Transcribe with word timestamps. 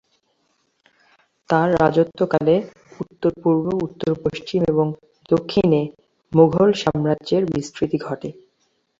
তাঁর 1.49 1.69
রাজত্বকালে 1.75 2.55
উত্তর-পূর্ব, 2.99 3.65
উত্তর-পশ্চিম 3.83 4.61
এবং 4.67 4.87
দক্ষিণে 5.29 5.81
মুগল 6.33 6.69
সাম্রাজ্যের 6.81 7.43
বিস্তৃতি 7.53 7.97
ঘটে। 7.97 8.29